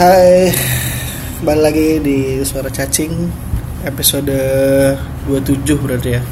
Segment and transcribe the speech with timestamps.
[0.00, 0.48] Hai,
[1.44, 3.12] balik lagi di Suara Cacing
[3.84, 4.32] episode
[5.28, 6.22] 27 berarti ya.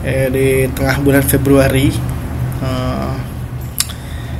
[0.00, 1.92] Eh, di tengah bulan Februari.
[2.64, 3.14] Eh,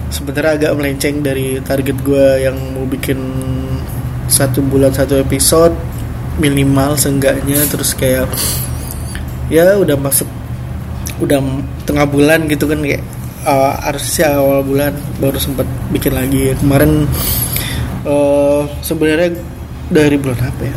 [0.09, 3.21] sebenarnya agak melenceng dari target gue yang mau bikin
[4.25, 5.77] satu bulan satu episode
[6.41, 8.25] minimal seenggaknya terus kayak
[9.53, 10.33] ya udah masuk
[11.21, 11.45] udah
[11.85, 13.05] tengah bulan gitu kan kayak
[13.45, 17.05] uh, harusnya awal bulan baru sempat bikin lagi kemarin
[18.07, 19.37] uh, sebenarnya
[19.91, 20.77] dari bulan apa ya?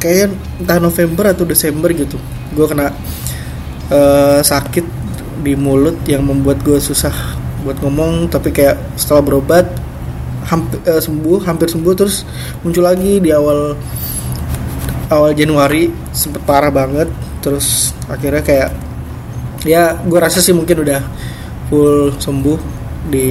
[0.00, 0.26] Kayaknya
[0.64, 2.16] entah November atau Desember gitu.
[2.56, 2.90] Gue kena
[3.92, 4.86] uh, sakit
[5.40, 7.12] di mulut yang membuat gue susah
[7.64, 9.68] buat ngomong tapi kayak setelah berobat
[10.48, 12.24] hampir uh, sembuh hampir sembuh terus
[12.64, 13.76] muncul lagi di awal
[15.12, 17.08] awal Januari sempet parah banget
[17.44, 18.70] terus akhirnya kayak
[19.64, 21.00] ya gue rasa sih mungkin udah
[21.68, 22.58] full sembuh
[23.12, 23.28] di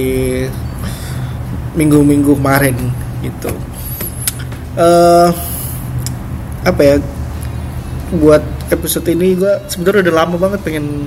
[1.74, 2.76] minggu-minggu kemarin
[3.24, 3.52] gitu.
[4.78, 5.28] Uh,
[6.64, 6.96] apa ya
[8.16, 11.06] buat episode ini gue sebenarnya udah lama banget pengen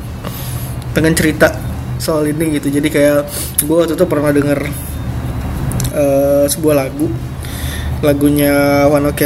[0.95, 1.51] pengen cerita
[1.97, 2.69] soal ini gitu.
[2.69, 3.27] Jadi kayak
[3.63, 4.59] gue waktu itu pernah denger
[5.93, 7.07] uh, sebuah lagu
[8.03, 9.21] lagunya One Ok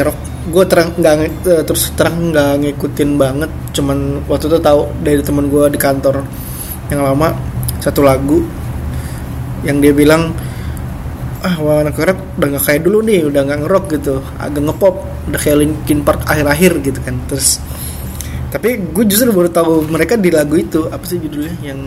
[0.47, 1.13] gue terang nggak
[1.43, 6.23] uh, terus terang nggak ngikutin banget cuman waktu itu tahu dari teman gue di kantor
[6.87, 7.35] yang lama
[7.83, 8.39] satu lagu
[9.67, 10.31] yang dia bilang
[11.45, 14.15] ah Ok Rock udah nggak kayak dulu nih udah nggak ngerok gitu.
[14.41, 14.95] Agak ngepop
[15.29, 17.15] udah kayak Linkin Park akhir-akhir gitu kan.
[17.29, 17.61] Terus
[18.47, 21.79] tapi gue justru baru tahu mereka di lagu itu apa sih judulnya yang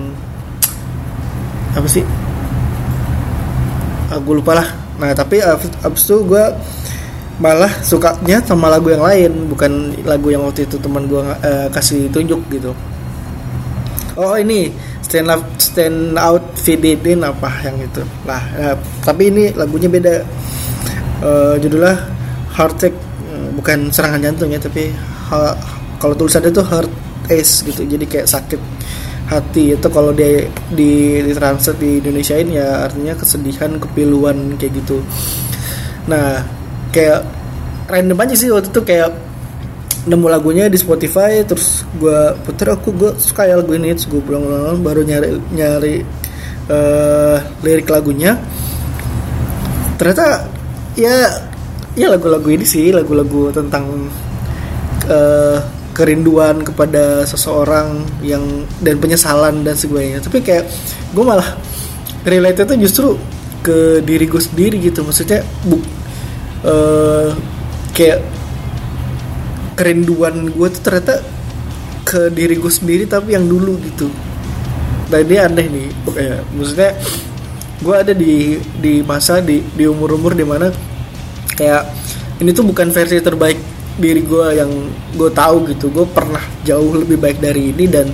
[1.74, 2.04] apa sih?
[4.10, 4.68] Ah, gue lupa lah.
[5.00, 6.44] Nah tapi abis, abis itu gue
[7.40, 12.12] malah sukanya sama lagu yang lain bukan lagu yang waktu itu teman gue uh, kasih
[12.12, 12.76] tunjuk gitu.
[14.20, 14.68] Oh ini
[15.10, 16.44] stand up stand out
[17.26, 18.02] apa yang itu.
[18.22, 20.14] Lah uh, tapi ini lagunya beda.
[21.20, 22.00] Uh, judulnya
[22.56, 22.96] heart attack
[23.54, 24.88] bukan serangan jantung ya tapi
[25.28, 25.52] ha,
[26.00, 26.88] kalau tulisannya itu heart
[27.28, 28.60] ace gitu jadi kayak sakit
[29.30, 34.82] hati itu kalau dia di, di translate di Indonesia ini ya artinya kesedihan kepiluan kayak
[34.82, 34.98] gitu.
[36.10, 36.42] Nah
[36.90, 37.22] kayak
[37.86, 39.14] random aja sih waktu itu kayak
[40.00, 43.92] nemu lagunya di Spotify terus gue puter aku gue suka ya lagu ini.
[43.92, 45.96] Terus gue pulang-pulang baru nyari nyari
[46.72, 48.38] uh, lirik lagunya.
[50.00, 50.48] Ternyata
[50.96, 51.28] ya
[51.98, 54.08] ya lagu-lagu ini sih lagu-lagu tentang
[55.10, 55.58] uh,
[55.92, 60.24] kerinduan kepada seseorang yang dan penyesalan dan sebagainya.
[60.24, 60.64] Tapi kayak
[61.12, 61.58] gue malah
[62.24, 63.08] relate itu justru
[63.60, 65.04] ke diri gue sendiri gitu.
[65.04, 65.76] Maksudnya bu
[66.64, 67.28] uh,
[67.92, 68.39] kayak
[69.80, 71.24] kerinduan gue tuh ternyata
[72.04, 74.12] ke diri gue sendiri tapi yang dulu gitu.
[75.08, 75.88] Nah ini aneh nih
[76.20, 76.92] ya, maksudnya
[77.80, 80.68] gue ada di di masa di di umur umur di mana
[81.56, 81.88] kayak
[82.44, 83.56] ini tuh bukan versi terbaik
[83.96, 84.68] diri gue yang
[85.16, 85.88] gue tahu gitu.
[85.88, 88.12] Gue pernah jauh lebih baik dari ini dan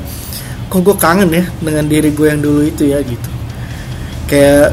[0.70, 3.30] kok gue kangen ya dengan diri gue yang dulu itu ya gitu.
[4.30, 4.70] Kayak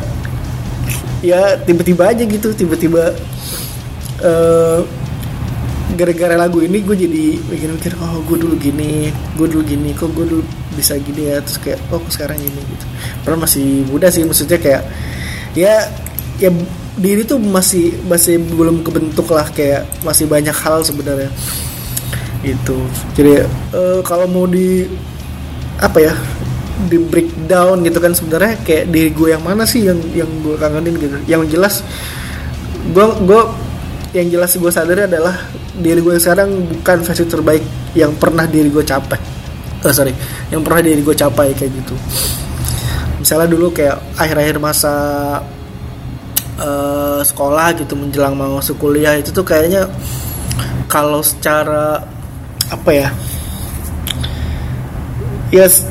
[1.25, 3.17] ya tiba-tiba aja gitu tiba-tiba
[4.21, 4.85] uh,
[5.93, 10.25] gara-gara lagu ini gue jadi mikir-mikir oh gue dulu gini gue dulu gini kok gue
[10.25, 10.43] dulu
[10.73, 11.39] bisa gini ya?
[11.41, 12.85] Terus kayak oh sekarang ini gitu.
[13.21, 14.83] Padahal masih muda sih maksudnya kayak
[15.53, 15.87] ya
[16.41, 16.49] ya
[16.97, 21.29] diri tuh masih masih belum kebentuk lah kayak masih banyak hal sebenarnya.
[22.43, 22.77] Itu
[23.15, 24.85] jadi uh, kalau mau di
[25.79, 26.13] apa ya
[26.89, 30.95] di breakdown gitu kan sebenarnya kayak diri gue yang mana sih yang yang gue kangenin
[30.97, 31.17] gitu?
[31.29, 31.75] Yang jelas
[32.91, 33.41] gue gue
[34.13, 35.33] yang jelas gue sadar adalah
[35.73, 37.63] diri gue sekarang bukan versi terbaik
[37.97, 39.17] yang pernah diri gue capai.
[39.83, 40.13] Oh, sorry
[40.53, 41.97] yang pernah diri gue capai kayak gitu.
[43.19, 44.93] Misalnya dulu kayak akhir-akhir masa
[46.61, 49.89] uh, sekolah gitu menjelang mau masuk kuliah itu tuh kayaknya
[50.85, 52.05] kalau secara
[52.69, 53.07] apa ya
[55.49, 55.85] ya yes,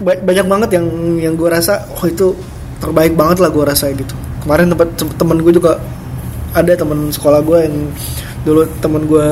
[0.00, 0.86] banyak banget yang
[1.20, 2.36] yang gue rasa oh itu
[2.80, 4.16] terbaik banget lah gue rasa gitu.
[4.44, 5.76] Kemarin tempat temen gue juga
[6.56, 7.76] ada temen sekolah gue yang
[8.48, 9.28] dulu temen gue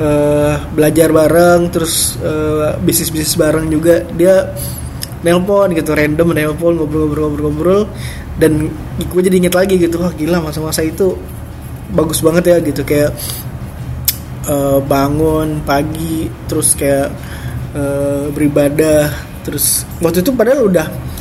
[0.00, 4.00] uh, belajar bareng terus uh, bisnis bisnis bareng juga.
[4.16, 4.48] Dia
[5.20, 7.86] nelpon gitu random nelpon ngobrol-ngobrol-ngobrol
[8.40, 11.12] dan gue jadi inget lagi gitu wah gila masa-masa itu
[11.92, 12.80] bagus banget ya gitu.
[12.88, 13.12] Kayak
[14.48, 17.12] uh, bangun pagi terus kayak
[17.76, 19.12] uh, beribadah
[19.44, 21.11] terus waktu itu padahal udah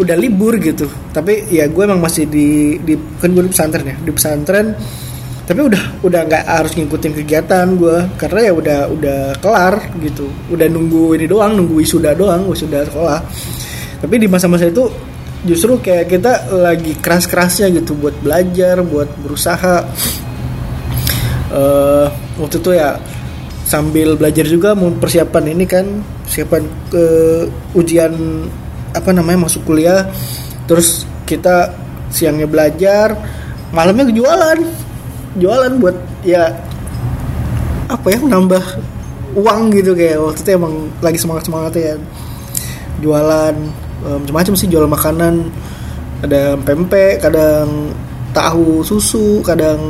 [0.00, 0.88] udah libur gitu.
[1.12, 3.96] Tapi ya gue emang masih di di kan gue di pesantren ya.
[4.00, 4.66] Di pesantren
[5.44, 7.96] tapi udah udah nggak harus ngikutin kegiatan gue.
[8.16, 10.26] Karena ya udah udah kelar gitu.
[10.48, 13.20] Udah nunggu ini doang nunggu wisuda doang wisuda sekolah.
[14.00, 14.88] Tapi di masa-masa itu
[15.44, 19.84] justru kayak kita lagi keras-kerasnya gitu buat belajar buat berusaha.
[21.50, 22.06] Uh,
[22.38, 22.94] waktu itu ya
[23.70, 25.86] sambil belajar juga mempersiapkan ini kan
[26.26, 27.06] persiapan ke
[27.78, 28.14] ujian
[28.94, 30.08] apa namanya masuk kuliah
[30.66, 31.74] terus kita
[32.10, 33.14] siangnya belajar
[33.70, 34.58] malamnya jualan
[35.38, 35.96] jualan buat
[36.26, 36.50] ya
[37.90, 38.64] apa ya menambah
[39.34, 41.96] uang gitu kayak waktu itu emang lagi semangat semangatnya ya.
[43.00, 43.54] Jualan
[44.06, 45.50] um, macam-macam sih jual makanan.
[46.20, 47.94] Ada pempek kadang
[48.30, 49.80] tahu susu kadang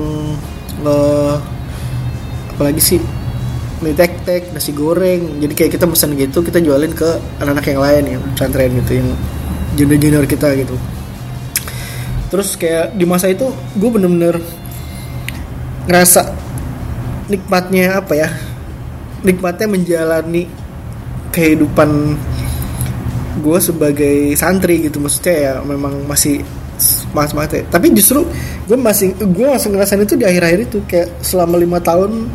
[0.86, 1.36] uh,
[2.54, 3.00] apalagi sih
[3.80, 5.40] mie tek tek nasi goreng.
[5.40, 7.08] Jadi kayak kita pesan gitu kita jualin ke
[7.40, 9.08] anak-anak yang lain yang pesantren gitu yang
[9.76, 10.76] junior junior kita gitu.
[12.30, 14.38] Terus kayak di masa itu gue bener-bener
[15.88, 16.30] ngerasa
[17.32, 18.28] nikmatnya apa ya?
[19.26, 20.44] Nikmatnya menjalani
[21.34, 21.90] kehidupan
[23.40, 25.02] gue sebagai santri gitu.
[25.02, 26.44] Maksudnya ya memang masih
[26.80, 27.62] semangat semangat ya.
[27.68, 28.24] tapi justru
[28.64, 32.32] gue masih gue masih ngerasain itu di akhir-akhir itu kayak selama lima tahun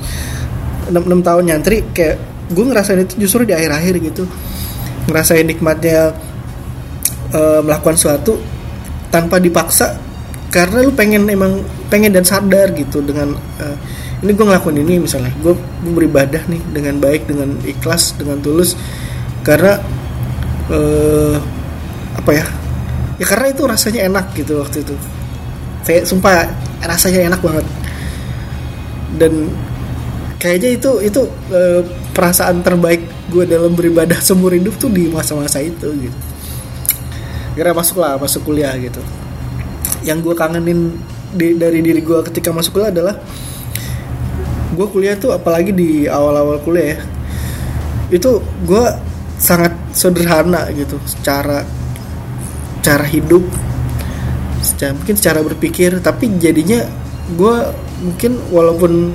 [0.89, 2.17] 6, 6 tahun nyantri kayak
[2.51, 4.23] gue ngerasain itu justru di akhir-akhir gitu.
[5.09, 6.13] Ngerasain nikmatnya
[7.33, 8.37] uh, melakukan sesuatu
[9.09, 9.97] tanpa dipaksa
[10.49, 11.61] karena lu pengen emang
[11.91, 13.77] pengen dan sadar gitu dengan uh,
[14.23, 15.33] ini gue ngelakuin ini misalnya.
[15.43, 15.53] Gue,
[15.85, 18.73] beribadah nih dengan baik dengan ikhlas dengan tulus
[19.45, 19.77] karena
[20.71, 21.35] uh,
[22.15, 22.45] apa ya?
[23.15, 24.95] Ya karena itu rasanya enak gitu waktu itu.
[25.85, 26.49] Saya sumpah
[26.81, 27.65] rasanya enak banget.
[29.15, 29.47] Dan
[30.45, 31.81] kayaknya itu itu e,
[32.13, 33.01] perasaan terbaik
[33.33, 36.17] gue dalam beribadah seumur hidup tuh di masa-masa itu gitu.
[37.57, 39.01] Kira masuk lah masuk kuliah gitu.
[40.05, 41.01] Yang gue kangenin
[41.33, 43.17] di, dari diri gue ketika masuk kuliah adalah
[44.77, 46.99] gue kuliah tuh apalagi di awal-awal kuliah ya,
[48.13, 48.37] itu
[48.69, 48.85] gue
[49.41, 51.01] sangat sederhana gitu.
[51.09, 51.65] Secara
[52.85, 53.41] cara hidup
[54.61, 56.85] secara, mungkin secara berpikir tapi jadinya
[57.33, 57.55] gue
[58.05, 59.09] mungkin walaupun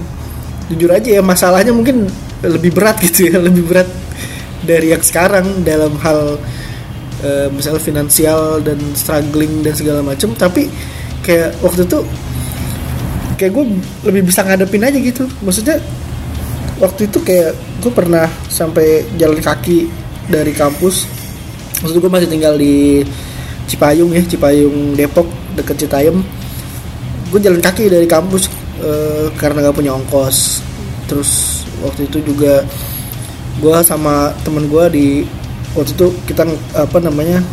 [0.71, 2.07] jujur aja ya masalahnya mungkin
[2.41, 3.91] lebih berat gitu ya lebih berat
[4.63, 6.39] dari yang sekarang dalam hal
[7.27, 10.71] uh, misalnya finansial dan struggling dan segala macam tapi
[11.27, 12.01] kayak waktu itu
[13.41, 13.65] kayak gue
[14.05, 15.25] lebih bisa ngadepin aja gitu.
[15.41, 15.81] Maksudnya
[16.77, 19.89] waktu itu kayak gue pernah sampai jalan kaki
[20.29, 21.09] dari kampus.
[21.81, 23.01] Itu gue masih tinggal di
[23.65, 25.25] Cipayung ya Cipayung Depok
[25.57, 26.21] deket Citayam.
[27.33, 30.65] Gue jalan kaki dari kampus uh, karena gak punya ongkos.
[31.07, 32.65] Terus waktu itu juga
[33.61, 35.07] gue sama temen gue di
[35.77, 37.45] waktu itu kita apa namanya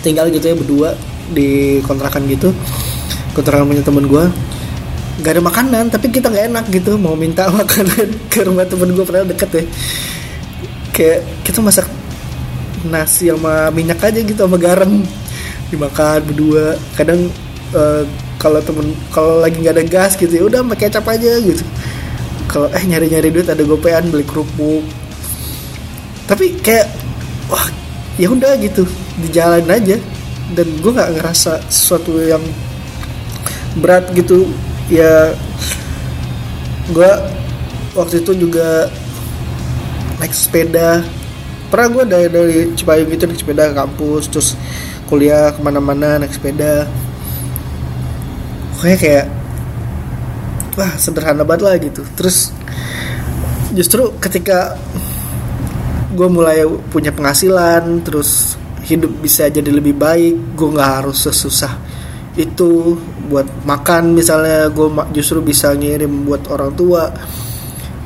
[0.00, 0.90] tinggal gitu ya berdua
[1.32, 2.54] di kontrakan gitu.
[3.34, 4.24] Kontrakan punya temen gue
[5.22, 6.96] gak ada makanan tapi kita nggak enak gitu.
[7.00, 9.64] Mau minta makanan ke rumah temen gue padahal deket ya.
[10.94, 11.86] Kayak kita masak
[12.84, 15.02] nasi sama minyak aja gitu sama garam.
[15.72, 16.78] Dimakan berdua.
[16.94, 17.32] Kadang
[17.74, 18.04] uh,
[18.44, 21.64] kalau temen kalau lagi nggak ada gas gitu ya udah pakai kecap aja gitu.
[22.44, 24.84] Kalau eh nyari nyari duit ada gopean beli kerupuk.
[26.28, 26.92] Tapi kayak
[27.48, 27.64] wah
[28.20, 28.84] ya udah gitu
[29.24, 29.96] di jalan aja.
[30.52, 32.44] Dan gue nggak ngerasa sesuatu yang
[33.80, 34.44] berat gitu.
[34.92, 35.32] Ya
[36.92, 37.10] gue
[37.96, 38.92] waktu itu juga
[40.20, 41.00] naik sepeda.
[41.72, 44.48] Pernah gue dari dari Cipayung gitu naik sepeda ke kampus terus
[45.08, 46.84] kuliah ke mana-mana naik sepeda
[48.74, 49.26] pokoknya kayak
[50.74, 52.02] wah sederhana banget lah gitu.
[52.18, 52.50] Terus
[53.70, 54.74] justru ketika
[56.14, 58.54] gue mulai punya penghasilan terus
[58.86, 61.74] hidup bisa jadi lebih baik gue nggak harus sesusah
[62.34, 62.98] itu
[63.30, 67.10] buat makan misalnya gue justru bisa ngirim buat orang tua.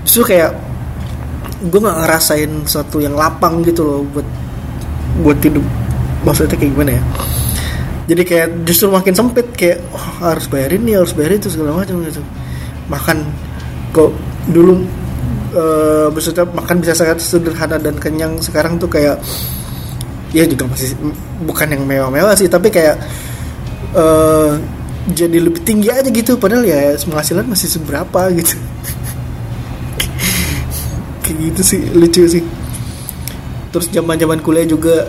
[0.04, 0.52] Justru kayak
[1.64, 4.28] gue nggak ngerasain sesuatu yang lapang gitu loh buat
[5.24, 5.64] buat hidup.
[6.28, 7.02] Maksudnya kayak gimana ya
[8.08, 12.00] jadi kayak justru makin sempit kayak oh, harus bayarin nih harus bayarin itu segala macam
[12.08, 12.24] gitu.
[12.88, 13.20] Makan
[13.92, 14.16] kok
[14.48, 14.80] dulu
[15.52, 16.08] uh,
[16.56, 19.20] makan bisa sangat sederhana dan kenyang sekarang tuh kayak
[20.32, 20.96] ya juga masih
[21.44, 22.96] bukan yang mewah-mewah sih tapi kayak
[23.92, 24.56] uh,
[25.12, 26.40] jadi lebih tinggi aja gitu.
[26.40, 28.56] Padahal ya penghasilan masih seberapa gitu.
[31.28, 32.40] Kayak gitu sih lucu sih.
[33.68, 35.04] Terus zaman zaman kuliah juga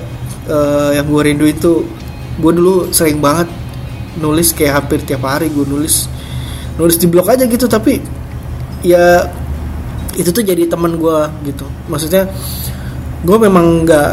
[0.52, 1.88] uh, yang gue rindu itu
[2.40, 3.52] gue dulu sering banget
[4.18, 6.08] nulis kayak hampir tiap hari gue nulis.
[6.80, 8.00] Nulis di blog aja gitu tapi
[8.80, 9.28] ya
[10.16, 11.20] itu tuh jadi teman gue
[11.52, 11.68] gitu.
[11.92, 12.28] Maksudnya
[13.22, 14.12] gue memang nggak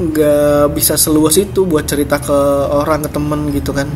[0.00, 2.38] nggak bisa seluas itu buat cerita ke
[2.72, 3.90] orang ke temen gitu kan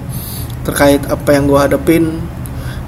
[0.66, 2.04] terkait apa yang gue hadapin.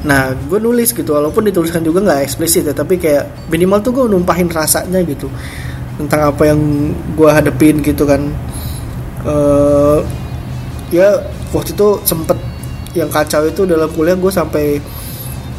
[0.04, 4.04] Nah gue nulis gitu walaupun dituliskan juga nggak eksplisit ya tapi kayak minimal tuh gue
[4.10, 5.30] numpahin rasanya gitu
[5.96, 6.60] tentang apa yang
[7.16, 8.28] gue hadapin gitu kan
[9.26, 9.98] uh,
[10.94, 11.18] ya
[11.50, 12.38] waktu itu sempet
[12.96, 14.80] yang kacau itu dalam kuliah gue sampai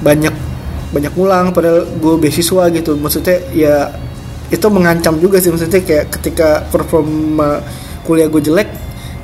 [0.01, 0.33] banyak
[0.89, 2.97] banyak ngulang padahal gue beasiswa gitu.
[2.97, 3.91] Maksudnya ya
[4.49, 5.51] itu mengancam juga sih.
[5.53, 7.61] Maksudnya kayak ketika performa
[8.07, 8.69] kuliah gue jelek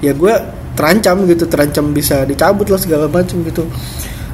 [0.04, 0.34] ya gue
[0.78, 1.48] terancam gitu.
[1.50, 3.66] Terancam bisa dicabut lah segala macam gitu.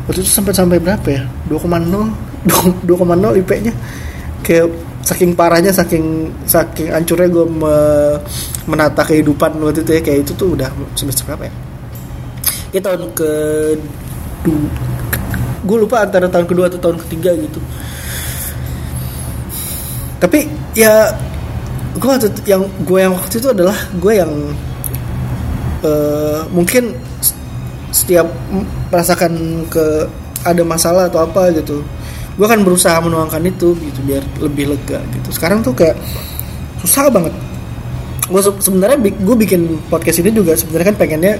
[0.09, 1.23] Waktu itu sampai sampai berapa ya?
[1.47, 3.73] 2,0 2,0 IP-nya
[4.41, 7.75] kayak saking parahnya saking saking ancurnya gue me,
[8.69, 10.01] menata kehidupan waktu itu ya.
[10.03, 11.53] Kayak itu tuh udah semester berapa ya?
[12.75, 13.31] Ya tahun ke
[15.59, 17.59] gue lupa antara tahun kedua atau tahun ketiga gitu.
[20.19, 21.11] Tapi ya
[21.99, 22.11] gue
[22.45, 24.31] yang gue yang waktu itu adalah gue yang
[25.83, 26.95] uh, mungkin
[27.89, 28.29] setiap
[28.93, 30.05] merasakan ke
[30.45, 31.81] ada masalah atau apa gitu
[32.39, 35.35] gue akan berusaha menuangkan itu gitu biar lebih lega gitu.
[35.35, 35.99] Sekarang tuh kayak
[36.79, 37.35] susah banget.
[38.31, 41.33] Gue sebenarnya gue bikin podcast ini juga sebenarnya kan pengennya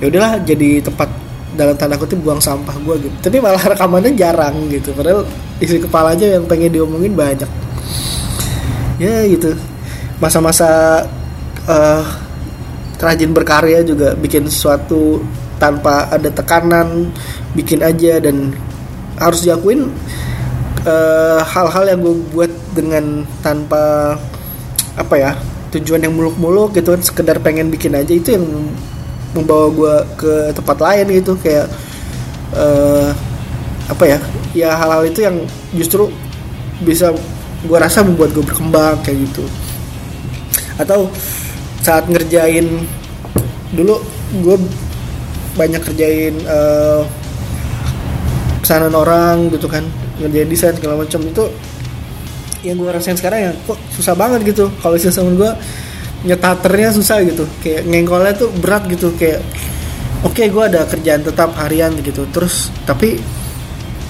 [0.00, 1.12] ya udahlah jadi tempat
[1.52, 3.16] dalam tanda kutip buang sampah gue gitu.
[3.28, 4.96] Tapi malah rekamannya jarang gitu.
[4.96, 5.28] Padahal
[5.60, 7.50] isi kepala aja yang pengen diomongin banyak.
[8.96, 9.52] Ya gitu.
[10.16, 11.04] Masa-masa
[11.68, 12.02] uh,
[12.96, 15.20] rajin berkarya juga bikin sesuatu
[15.60, 17.12] tanpa ada tekanan
[17.52, 18.56] bikin aja dan
[19.18, 19.90] harus diakuin
[20.88, 24.16] eh, hal-hal yang gue buat dengan tanpa
[24.98, 25.32] apa ya
[25.68, 28.44] tujuan yang muluk-muluk gitu kan sekedar pengen bikin aja itu yang
[29.36, 31.36] membawa gue ke tempat lain gitu.
[31.38, 31.68] Kayak
[32.56, 33.12] uh,
[33.88, 34.18] apa ya
[34.56, 35.36] ya hal-hal itu yang
[35.76, 36.08] justru
[36.80, 37.12] bisa
[37.68, 39.44] gue rasa membuat gue berkembang kayak gitu.
[40.80, 41.12] Atau
[41.84, 42.88] saat ngerjain
[43.76, 44.00] dulu
[44.40, 44.56] gue
[45.58, 47.04] banyak kerjain uh,
[48.62, 49.84] pesanan orang gitu kan
[50.18, 51.44] ngerjain desain segala macam itu
[52.66, 54.70] yang gue rasain sekarang ya kok susah banget gitu.
[54.82, 55.50] Kalau sama gue
[56.26, 57.46] nyetaternya susah gitu.
[57.62, 59.42] Kayak ngengkolnya tuh berat gitu kayak
[60.26, 62.26] oke okay, gue ada kerjaan tetap harian gitu.
[62.34, 63.22] Terus tapi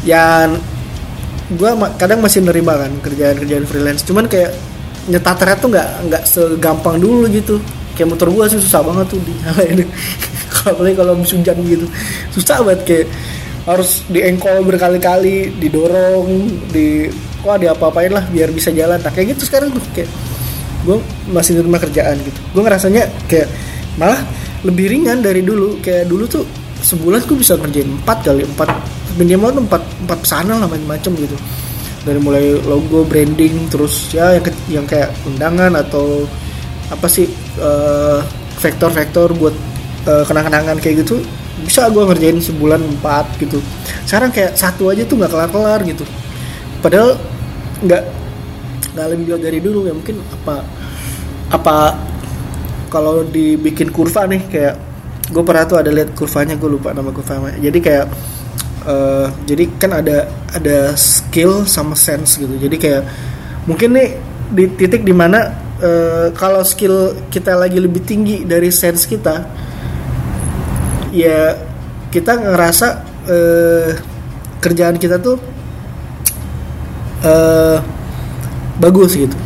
[0.06, 0.48] ya
[1.48, 4.02] gue kadang masih nerima kan kerjaan-kerjaan freelance.
[4.04, 4.56] Cuman kayak
[5.08, 7.60] nyetaternya tuh nggak nggak segampang dulu gitu.
[7.92, 9.34] Kayak motor gue sih susah banget tuh di
[10.56, 11.84] kalau kalau musim hujan gitu.
[12.32, 13.06] Susah banget kayak
[13.68, 17.04] harus diengkol berkali-kali didorong di
[17.44, 18.96] wah diapa-apain lah biar bisa jalan.
[18.96, 20.08] Nah kayak gitu sekarang tuh kayak
[20.88, 20.96] gue
[21.28, 22.40] masih di rumah kerjaan gitu.
[22.56, 23.44] Gue ngerasanya kayak
[24.00, 24.24] malah
[24.64, 25.84] lebih ringan dari dulu.
[25.84, 26.48] Kayak dulu tuh
[26.80, 28.68] sebulan gue bisa ngerjain empat kali empat
[29.20, 31.36] minimal tuh empat empat pesanan lah macam-macam gitu.
[32.08, 34.44] Dari mulai logo branding terus ya yang
[34.80, 36.24] yang kayak undangan atau
[36.88, 37.28] apa sih
[37.60, 38.24] uh,
[38.64, 39.52] vektor-vektor buat
[40.08, 41.20] uh, kenang-kenangan kayak gitu
[41.64, 43.58] bisa gue ngerjain sebulan empat gitu.
[44.04, 46.04] Sekarang kayak satu aja tuh nggak kelar-kelar gitu.
[46.84, 47.18] Padahal
[47.82, 48.02] nggak
[48.94, 49.94] nggak lebih dari dulu ya.
[49.94, 50.56] Mungkin apa
[51.48, 51.76] apa
[52.92, 54.74] kalau dibikin kurva nih kayak
[55.28, 58.06] gue pernah tuh ada lihat kurvanya gue lupa nama kurvanya jadi kayak
[58.88, 62.56] uh, jadi kan ada ada skill sama sense gitu.
[62.56, 63.02] Jadi kayak
[63.68, 64.08] mungkin nih
[64.48, 69.44] di titik di mana uh, kalau skill kita lagi lebih tinggi dari sense kita
[71.12, 71.56] ya
[72.08, 72.86] kita ngerasa
[73.28, 73.90] uh,
[74.58, 75.36] kerjaan kita tuh
[77.24, 77.78] uh,
[78.78, 79.36] bagus gitu.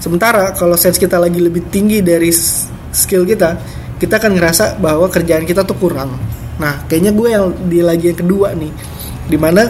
[0.00, 2.32] Sementara kalau sense kita lagi lebih tinggi dari
[2.90, 3.56] skill kita
[4.00, 6.16] kita akan ngerasa bahwa kerjaan kita tuh kurang.
[6.56, 8.72] Nah kayaknya gue yang di lagi yang kedua nih
[9.28, 9.68] di mana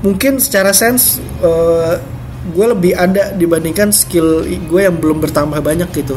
[0.00, 2.00] mungkin secara sense uh,
[2.48, 6.16] gue lebih ada dibandingkan skill gue yang belum bertambah banyak gitu.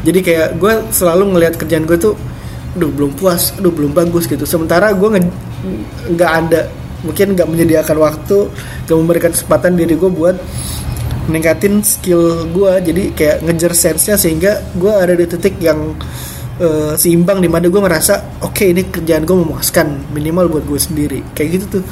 [0.00, 2.14] Jadi kayak gue selalu ngelihat kerjaan gue tuh
[2.76, 4.44] aduh belum puas aduh belum bagus gitu.
[4.46, 5.08] Sementara gue
[6.14, 8.36] nggak ada mungkin nggak menyediakan waktu
[8.84, 10.36] gak memberikan kesempatan diri gue buat
[11.32, 15.96] meningkatin skill gue jadi kayak ngejar sense-nya sehingga gue ada di titik yang
[16.60, 20.80] uh, seimbang di mana gue merasa oke okay, ini kerjaan gue memuaskan minimal buat gue
[20.80, 21.20] sendiri.
[21.32, 21.84] Kayak gitu tuh.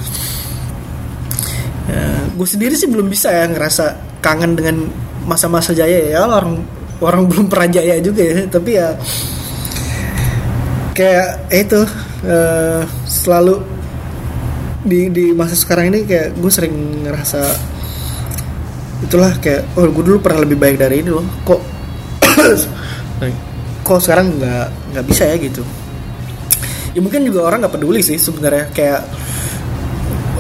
[1.88, 4.85] Uh, gue sendiri sih belum bisa ya ngerasa kangen dengan
[5.25, 6.20] masa-masa jaya ya.
[6.28, 6.62] Orang
[7.00, 8.44] orang belum pernah jaya juga ya.
[8.44, 8.92] Tapi ya
[10.98, 11.80] kayak eh, itu
[12.26, 13.62] uh, selalu
[14.82, 17.42] di di masa sekarang ini kayak gue sering ngerasa
[19.06, 21.22] itulah kayak oh gue dulu pernah lebih baik dari ini loh.
[21.46, 21.60] Kok
[23.86, 25.62] kok sekarang nggak nggak bisa ya gitu.
[26.98, 28.66] Ya mungkin juga orang nggak peduli sih sebenarnya.
[28.74, 29.06] Kayak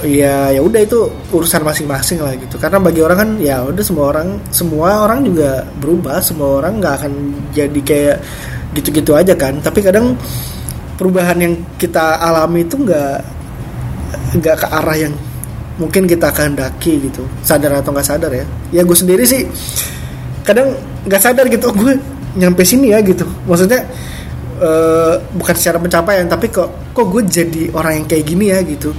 [0.02, 2.58] ya ya udah itu urusan masing-masing lah gitu.
[2.58, 6.18] Karena bagi orang kan ya udah semua orang semua orang juga berubah.
[6.18, 7.12] Semua orang nggak akan
[7.54, 8.18] jadi kayak
[8.78, 9.58] gitu-gitu aja kan.
[9.58, 10.14] Tapi kadang
[10.94, 13.18] perubahan yang kita alami itu nggak
[14.38, 15.14] nggak ke arah yang
[15.78, 17.26] mungkin kita kehendaki gitu.
[17.42, 18.46] Sadar atau nggak sadar ya.
[18.70, 19.46] Ya gue sendiri sih
[20.46, 20.72] kadang
[21.04, 21.98] nggak sadar gitu oh, gue
[22.38, 23.26] nyampe sini ya gitu.
[23.46, 23.82] Maksudnya
[24.62, 28.90] uh, bukan secara pencapaian tapi kok kok gue jadi orang yang kayak gini ya gitu.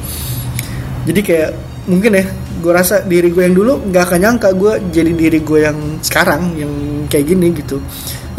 [1.08, 1.52] Jadi kayak
[1.90, 2.26] mungkin ya
[2.60, 6.54] gue rasa diri gue yang dulu nggak akan nyangka gue jadi diri gue yang sekarang
[6.60, 6.72] yang
[7.08, 7.80] kayak gini gitu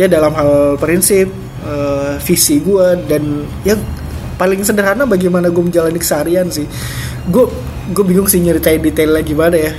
[0.01, 1.29] ya dalam hal prinsip
[1.61, 3.77] uh, visi gue dan yang
[4.41, 6.65] paling sederhana bagaimana gue menjalani keseharian sih.
[7.29, 7.45] Gue
[7.93, 9.73] gue bingung sih nyeritain detailnya gimana ya.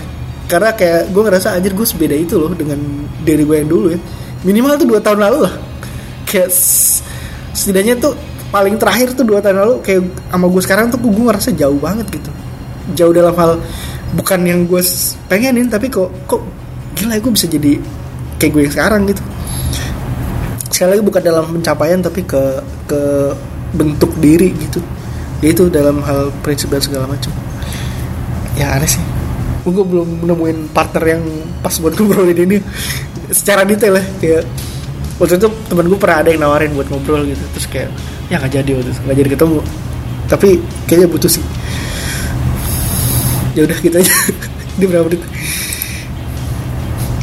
[0.46, 2.78] Karena kayak gue ngerasa anjir gue sebeda itu loh dengan
[3.26, 4.00] diri gue yang dulu ya.
[4.46, 5.54] Minimal tuh dua tahun lalu lah.
[6.30, 6.54] Kayak
[7.58, 8.14] setidaknya tuh
[8.54, 12.06] paling terakhir tuh dua tahun lalu kayak sama gue sekarang tuh gue ngerasa jauh banget
[12.14, 12.30] gitu.
[12.94, 13.58] Jauh dalam hal
[14.14, 14.82] bukan yang gue
[15.26, 16.46] pengenin tapi kok kok
[16.94, 17.80] gila ya gue bisa jadi
[18.38, 19.24] kayak gue yang sekarang gitu
[20.72, 22.42] sekali lagi bukan dalam pencapaian tapi ke
[22.88, 23.02] ke
[23.76, 24.80] bentuk diri gitu.
[25.44, 27.32] Itu dalam hal prinsip dan segala macam.
[28.56, 29.04] Ya aneh sih.
[29.62, 31.24] Gue belum menemuin partner yang
[31.62, 32.58] pas buat ngobrolin ini.
[33.32, 34.44] Secara detail ya kayak
[35.22, 37.44] waktu itu temen gue pernah ada yang nawarin buat ngobrol gitu.
[37.58, 37.90] Terus kayak
[38.32, 39.60] ya nggak jadi waktu itu nggak jadi ketemu.
[40.32, 40.50] Tapi
[40.88, 41.44] kayaknya butuh sih.
[43.60, 44.16] Ya udah kita aja.
[44.80, 45.22] Di berapa menit?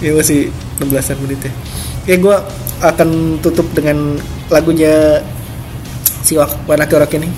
[0.05, 1.53] Ya masih 16 menit ya.
[2.09, 2.37] Ya gue
[2.83, 4.19] akan tutup dengan
[4.49, 5.23] lagunya
[6.23, 7.29] si Wanaki Rock ini.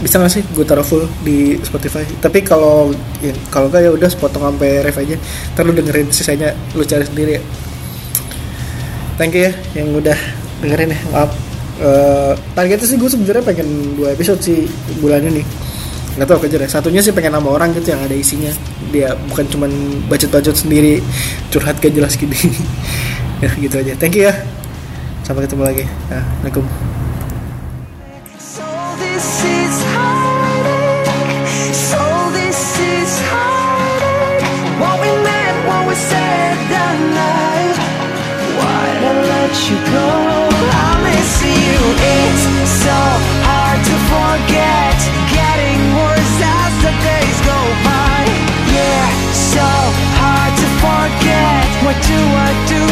[0.00, 2.08] Bisa gak sih gue taruh full di Spotify?
[2.24, 2.88] Tapi kalau
[3.20, 5.16] ya, kalau gak ya udah sepotong sampai ref aja.
[5.52, 7.32] Terus dengerin sisanya lu cari sendiri.
[7.36, 7.42] Ya
[9.20, 10.16] thank you ya yang udah
[10.64, 11.00] dengerin ya.
[11.12, 11.30] Maaf.
[11.80, 13.68] Uh, targetnya sih gue sebenarnya pengen
[14.00, 14.64] dua episode sih
[15.04, 15.44] bulan ini.
[16.16, 16.68] Nggak tahu kejar ya.
[16.72, 18.48] Satunya sih pengen nama orang gitu yang ada isinya.
[18.88, 19.70] Dia bukan cuman
[20.08, 21.04] bacot-bacot sendiri
[21.52, 22.34] curhat gak jelas gini
[23.40, 23.92] ya gitu aja.
[23.96, 24.34] Thank you ya.
[25.24, 25.84] Sampai ketemu lagi.
[26.08, 26.64] Assalamualaikum.
[39.70, 40.10] You go?
[40.66, 41.78] I miss you.
[41.94, 42.42] It's
[42.82, 42.98] so
[43.46, 44.98] hard to forget.
[45.30, 48.26] Getting worse as the days go by.
[48.66, 49.62] Yeah, so
[50.18, 51.66] hard to forget.
[51.86, 52.89] What do I do?